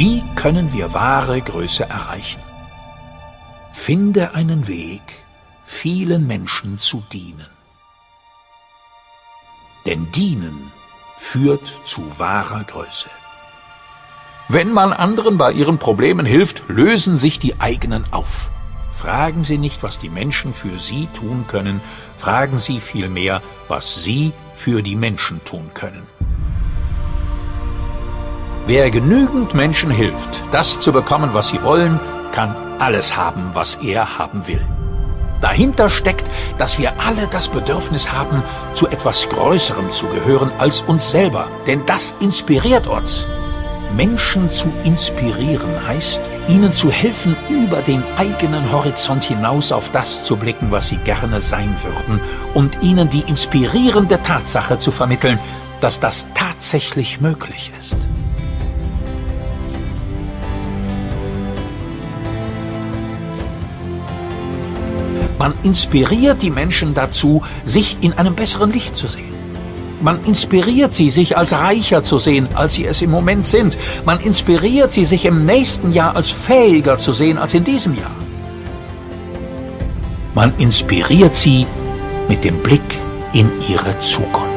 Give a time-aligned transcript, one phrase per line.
[0.00, 2.40] Wie können wir wahre Größe erreichen?
[3.74, 5.02] Finde einen Weg,
[5.66, 7.50] vielen Menschen zu dienen.
[9.84, 10.72] Denn dienen
[11.18, 13.10] führt zu wahrer Größe.
[14.48, 18.50] Wenn man anderen bei ihren Problemen hilft, lösen sich die eigenen auf.
[18.94, 21.82] Fragen Sie nicht, was die Menschen für Sie tun können,
[22.16, 26.06] fragen Sie vielmehr, was Sie für die Menschen tun können.
[28.66, 31.98] Wer genügend Menschen hilft, das zu bekommen, was sie wollen,
[32.32, 34.64] kann alles haben, was er haben will.
[35.40, 36.24] Dahinter steckt,
[36.58, 38.42] dass wir alle das Bedürfnis haben,
[38.74, 41.48] zu etwas Größerem zu gehören als uns selber.
[41.66, 43.26] Denn das inspiriert uns.
[43.96, 50.36] Menschen zu inspirieren heißt, ihnen zu helfen, über den eigenen Horizont hinaus auf das zu
[50.36, 52.20] blicken, was sie gerne sein würden,
[52.54, 55.40] und ihnen die inspirierende Tatsache zu vermitteln,
[55.80, 57.96] dass das tatsächlich möglich ist.
[65.40, 69.32] Man inspiriert die Menschen dazu, sich in einem besseren Licht zu sehen.
[70.02, 73.78] Man inspiriert sie, sich als reicher zu sehen, als sie es im Moment sind.
[74.04, 78.14] Man inspiriert sie, sich im nächsten Jahr als fähiger zu sehen als in diesem Jahr.
[80.34, 81.66] Man inspiriert sie
[82.28, 82.98] mit dem Blick
[83.32, 84.49] in ihre Zukunft.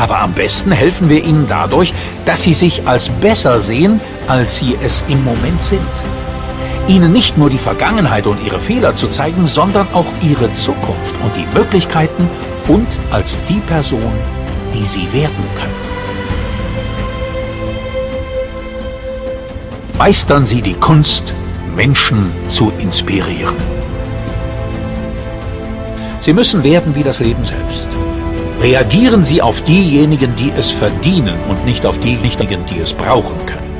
[0.00, 1.92] Aber am besten helfen wir ihnen dadurch,
[2.24, 5.82] dass sie sich als besser sehen, als sie es im Moment sind.
[6.88, 11.36] Ihnen nicht nur die Vergangenheit und ihre Fehler zu zeigen, sondern auch ihre Zukunft und
[11.36, 12.30] die Möglichkeiten
[12.66, 14.12] und als die Person,
[14.72, 15.90] die sie werden können.
[19.98, 21.34] Meistern Sie die Kunst,
[21.76, 23.54] Menschen zu inspirieren.
[26.22, 27.88] Sie müssen werden wie das Leben selbst.
[28.60, 33.70] Reagieren Sie auf diejenigen, die es verdienen und nicht auf diejenigen, die es brauchen können.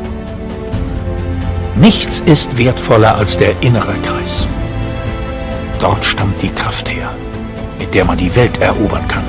[1.77, 4.47] Nichts ist wertvoller als der innere Kreis.
[5.79, 7.11] Dort stammt die Kraft her,
[7.79, 9.25] mit der man die Welt erobern kann.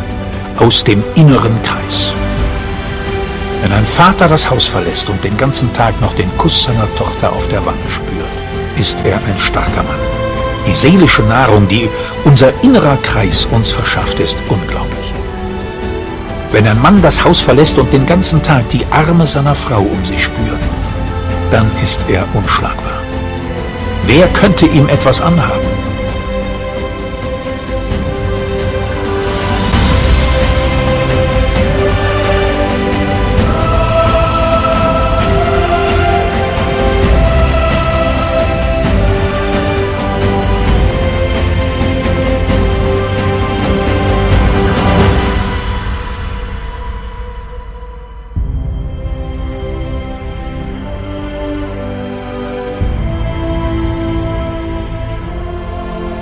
[0.57, 2.13] Aus dem inneren Kreis.
[3.61, 7.34] Wenn ein Vater das Haus verlässt und den ganzen Tag noch den Kuss seiner Tochter
[7.34, 10.00] auf der Wange spürt, ist er ein starker Mann.
[10.66, 11.90] Die seelische Nahrung, die
[12.23, 14.91] unser innerer Kreis uns verschafft, ist unglaublich.
[16.51, 20.06] Wenn ein Mann das Haus verlässt und den ganzen Tag die Arme seiner Frau um
[20.06, 20.59] sich spürt,
[21.50, 23.01] dann ist er unschlagbar.
[24.06, 25.81] Wer könnte ihm etwas anhaben?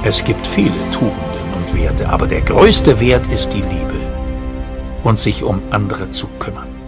[0.10, 3.94] Es gibt viele Tugenden und Werte, aber der größte Wert ist die Liebe
[5.04, 6.79] und sich um andere zu kümmern.